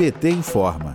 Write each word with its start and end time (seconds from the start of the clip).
PT 0.00 0.30
informa. 0.30 0.94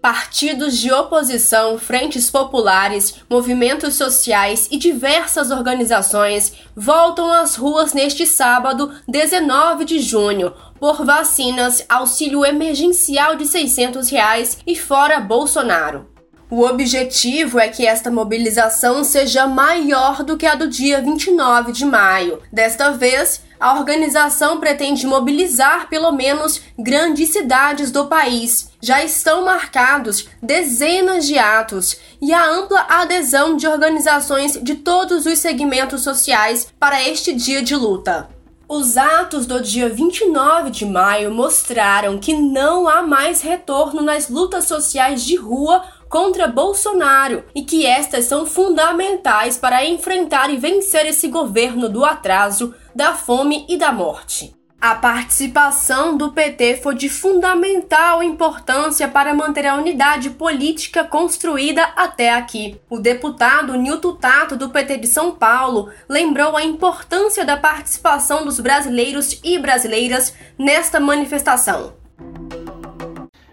Partidos 0.00 0.78
de 0.78 0.90
oposição, 0.90 1.78
frentes 1.78 2.30
populares, 2.30 3.16
movimentos 3.28 3.94
sociais 3.94 4.66
e 4.70 4.78
diversas 4.78 5.50
organizações 5.50 6.54
voltam 6.74 7.30
às 7.30 7.56
ruas 7.56 7.92
neste 7.92 8.24
sábado, 8.24 8.90
19 9.06 9.84
de 9.84 9.98
junho, 9.98 10.54
por 10.80 11.04
vacinas, 11.04 11.84
auxílio 11.90 12.42
emergencial 12.42 13.36
de 13.36 13.44
600 13.44 14.08
reais 14.08 14.56
e 14.66 14.74
fora 14.74 15.20
Bolsonaro. 15.20 16.06
O 16.50 16.64
objetivo 16.64 17.60
é 17.60 17.68
que 17.68 17.86
esta 17.86 18.10
mobilização 18.10 19.04
seja 19.04 19.46
maior 19.46 20.24
do 20.24 20.34
que 20.34 20.46
a 20.46 20.54
do 20.54 20.66
dia 20.66 20.98
29 20.98 21.72
de 21.72 21.84
maio. 21.84 22.40
Desta 22.50 22.90
vez, 22.90 23.42
a 23.60 23.74
organização 23.78 24.58
pretende 24.58 25.06
mobilizar 25.06 25.90
pelo 25.90 26.10
menos 26.10 26.62
grandes 26.78 27.28
cidades 27.28 27.90
do 27.90 28.06
país. 28.06 28.70
Já 28.80 29.04
estão 29.04 29.44
marcados 29.44 30.26
dezenas 30.42 31.26
de 31.26 31.38
atos 31.38 31.98
e 32.18 32.32
a 32.32 32.48
ampla 32.48 32.86
adesão 32.88 33.54
de 33.54 33.66
organizações 33.66 34.58
de 34.62 34.76
todos 34.76 35.26
os 35.26 35.38
segmentos 35.38 36.00
sociais 36.00 36.72
para 36.80 37.06
este 37.06 37.34
dia 37.34 37.60
de 37.60 37.76
luta. 37.76 38.26
Os 38.70 38.98
atos 38.98 39.46
do 39.46 39.62
dia 39.62 39.88
29 39.88 40.68
de 40.68 40.84
maio 40.84 41.30
mostraram 41.30 42.18
que 42.18 42.34
não 42.34 42.86
há 42.86 43.00
mais 43.00 43.40
retorno 43.40 44.02
nas 44.02 44.28
lutas 44.28 44.66
sociais 44.66 45.24
de 45.24 45.36
rua 45.36 45.82
contra 46.08 46.46
Bolsonaro 46.46 47.44
e 47.54 47.62
que 47.62 47.86
estas 47.86 48.24
são 48.24 48.46
fundamentais 48.46 49.56
para 49.56 49.84
enfrentar 49.84 50.50
e 50.50 50.56
vencer 50.56 51.06
esse 51.06 51.28
governo 51.28 51.88
do 51.88 52.04
atraso, 52.04 52.74
da 52.94 53.14
fome 53.14 53.66
e 53.68 53.76
da 53.76 53.92
morte. 53.92 54.58
A 54.80 54.94
participação 54.94 56.16
do 56.16 56.30
PT 56.30 56.76
foi 56.76 56.94
de 56.94 57.08
fundamental 57.08 58.22
importância 58.22 59.08
para 59.08 59.34
manter 59.34 59.66
a 59.66 59.74
unidade 59.74 60.30
política 60.30 61.02
construída 61.02 61.82
até 61.96 62.32
aqui. 62.32 62.80
O 62.88 63.00
deputado 63.00 63.74
Nilton 63.74 64.14
Tato, 64.14 64.56
do 64.56 64.70
PT 64.70 64.98
de 64.98 65.08
São 65.08 65.32
Paulo, 65.32 65.90
lembrou 66.08 66.56
a 66.56 66.62
importância 66.62 67.44
da 67.44 67.56
participação 67.56 68.44
dos 68.44 68.60
brasileiros 68.60 69.40
e 69.42 69.58
brasileiras 69.58 70.32
nesta 70.56 71.00
manifestação. 71.00 71.94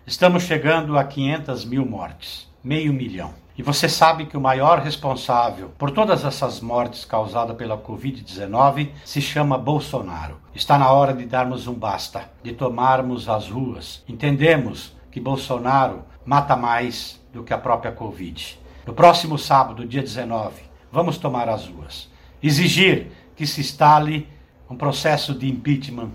Estamos 0.05 0.43
chegando 0.43 0.95
a 0.95 1.03
500 1.03 1.65
mil 1.65 1.83
mortes, 1.87 2.47
meio 2.65 2.91
milhão. 2.91 3.31
E 3.55 3.61
você 3.61 3.87
sabe 3.87 4.25
que 4.25 4.35
o 4.35 4.41
maior 4.41 4.79
responsável 4.79 5.71
por 5.77 5.91
todas 5.91 6.25
essas 6.25 6.59
mortes 6.59 7.05
causadas 7.05 7.55
pela 7.55 7.77
Covid-19 7.77 8.89
se 9.05 9.21
chama 9.21 9.55
Bolsonaro. 9.55 10.41
Está 10.53 10.77
na 10.77 10.91
hora 10.91 11.13
de 11.13 11.25
darmos 11.25 11.67
um 11.67 11.75
basta, 11.75 12.29
de 12.41 12.53
tomarmos 12.53 13.29
as 13.29 13.49
ruas. 13.49 14.03
Entendemos 14.09 14.93
que 15.11 15.21
Bolsonaro 15.21 16.03
mata 16.25 16.55
mais 16.55 17.21
do 17.31 17.43
que 17.43 17.53
a 17.53 17.57
própria 17.57 17.91
Covid. 17.91 18.59
No 18.85 18.93
próximo 18.93 19.37
sábado, 19.37 19.85
dia 19.85 20.01
19, 20.01 20.63
vamos 20.91 21.19
tomar 21.19 21.47
as 21.47 21.67
ruas. 21.67 22.09
Exigir 22.41 23.11
que 23.35 23.45
se 23.45 23.61
instale 23.61 24.27
um 24.69 24.75
processo 24.75 25.33
de 25.33 25.47
impeachment 25.47 26.09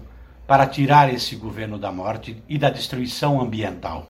para 0.47 0.67
tirar 0.67 1.15
esse 1.15 1.37
governo 1.37 1.79
da 1.79 1.93
morte 1.93 2.43
e 2.49 2.59
da 2.59 2.71
destruição 2.71 3.41
ambiental. 3.41 4.07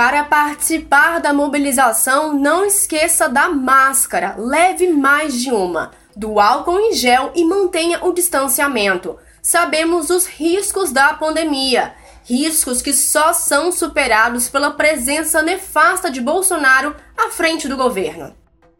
Para 0.00 0.24
participar 0.24 1.20
da 1.20 1.30
mobilização, 1.30 2.32
não 2.32 2.64
esqueça 2.64 3.28
da 3.28 3.50
máscara, 3.50 4.34
leve 4.38 4.88
mais 4.88 5.38
de 5.38 5.50
uma, 5.52 5.90
do 6.16 6.40
álcool 6.40 6.78
em 6.78 6.94
gel 6.94 7.30
e 7.34 7.44
mantenha 7.44 8.02
o 8.02 8.10
distanciamento. 8.10 9.18
Sabemos 9.42 10.08
os 10.08 10.24
riscos 10.24 10.90
da 10.90 11.12
pandemia, 11.12 11.92
riscos 12.24 12.80
que 12.80 12.94
só 12.94 13.34
são 13.34 13.70
superados 13.70 14.48
pela 14.48 14.70
presença 14.70 15.42
nefasta 15.42 16.10
de 16.10 16.22
Bolsonaro 16.22 16.96
à 17.14 17.28
frente 17.28 17.68
do 17.68 17.76
governo. 17.76 18.34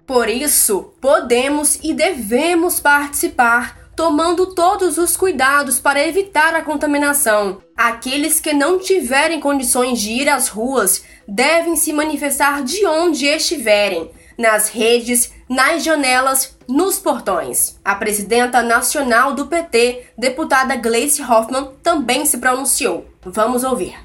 Por 0.07 0.27
isso, 0.27 0.95
podemos 1.03 1.79
e 1.83 1.93
devemos 1.93 2.81
participar 2.81 3.77
tomando 4.01 4.47
todos 4.47 4.97
os 4.97 5.15
cuidados 5.15 5.79
para 5.79 6.03
evitar 6.03 6.55
a 6.55 6.63
contaminação. 6.63 7.59
Aqueles 7.77 8.41
que 8.41 8.55
não 8.55 8.79
tiverem 8.79 9.39
condições 9.39 10.01
de 10.01 10.11
ir 10.11 10.27
às 10.27 10.49
ruas 10.49 11.05
devem 11.29 11.77
se 11.77 11.93
manifestar 11.93 12.65
de 12.65 12.87
onde 12.87 13.27
estiverem, 13.27 14.11
nas 14.39 14.71
redes, 14.71 15.35
nas 15.47 15.85
janelas, 15.85 16.57
nos 16.67 16.99
portões. 16.99 17.79
A 17.85 17.95
presidenta 17.95 18.63
nacional 18.63 19.35
do 19.35 19.49
PT, 19.49 20.07
deputada 20.17 20.77
Gleice 20.77 21.23
Hoffmann, 21.23 21.73
também 21.83 22.25
se 22.25 22.39
pronunciou. 22.39 23.07
Vamos 23.23 23.65
ouvir. 23.65 23.99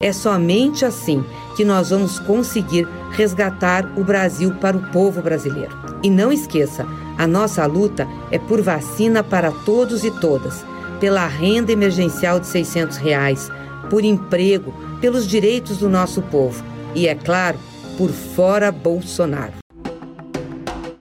É 0.00 0.12
somente 0.12 0.84
assim 0.84 1.24
que 1.56 1.64
nós 1.64 1.90
vamos 1.90 2.18
conseguir 2.18 2.88
resgatar 3.12 3.96
o 3.96 4.02
Brasil 4.02 4.52
para 4.56 4.76
o 4.76 4.90
povo 4.90 5.22
brasileiro. 5.22 5.70
E 6.02 6.10
não 6.10 6.32
esqueça, 6.32 6.84
a 7.16 7.26
nossa 7.26 7.64
luta 7.66 8.08
é 8.30 8.38
por 8.38 8.60
vacina 8.60 9.22
para 9.22 9.50
todos 9.50 10.04
e 10.04 10.10
todas, 10.10 10.64
pela 11.00 11.26
renda 11.26 11.72
emergencial 11.72 12.40
de 12.40 12.46
600 12.46 12.96
reais, 12.96 13.50
por 13.90 14.04
emprego, 14.04 14.74
pelos 15.00 15.26
direitos 15.26 15.78
do 15.78 15.88
nosso 15.88 16.22
povo 16.22 16.64
e, 16.94 17.06
é 17.06 17.14
claro, 17.14 17.58
por 17.96 18.10
fora 18.10 18.72
Bolsonaro. 18.72 19.54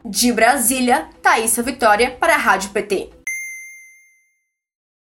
De 0.05 0.31
Brasília, 0.31 1.07
Thaisa 1.21 1.63
Vitória 1.63 2.11
para 2.11 2.35
a 2.35 2.37
Rádio 2.37 2.69
PT. 2.69 3.22